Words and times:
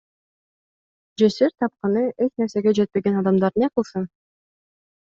Жесир, 1.23 1.53
тапканы 1.65 2.05
эч 2.27 2.31
нерсеге 2.43 2.77
жетпеген 2.83 3.23
адамдар 3.23 3.57
не 3.65 3.73
кылсын? 3.75 4.13